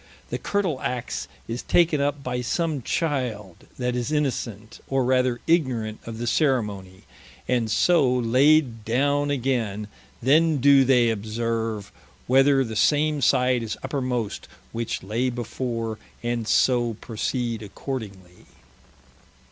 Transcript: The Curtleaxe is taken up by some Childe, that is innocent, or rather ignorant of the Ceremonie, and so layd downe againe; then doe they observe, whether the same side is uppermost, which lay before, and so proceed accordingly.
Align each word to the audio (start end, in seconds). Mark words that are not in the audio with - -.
The 0.31 0.39
Curtleaxe 0.39 1.27
is 1.47 1.61
taken 1.61 2.01
up 2.01 2.23
by 2.23 2.41
some 2.41 2.81
Childe, 2.81 3.67
that 3.77 3.95
is 3.95 4.11
innocent, 4.11 4.79
or 4.87 5.03
rather 5.05 5.41
ignorant 5.45 5.99
of 6.07 6.17
the 6.17 6.25
Ceremonie, 6.25 7.03
and 7.47 7.69
so 7.69 8.11
layd 8.11 8.83
downe 8.83 9.29
againe; 9.29 9.87
then 10.19 10.57
doe 10.59 10.83
they 10.83 11.11
observe, 11.11 11.91
whether 12.25 12.63
the 12.63 12.75
same 12.75 13.21
side 13.21 13.61
is 13.61 13.77
uppermost, 13.83 14.47
which 14.71 15.03
lay 15.03 15.29
before, 15.29 15.99
and 16.23 16.47
so 16.47 16.95
proceed 16.95 17.61
accordingly. 17.61 18.47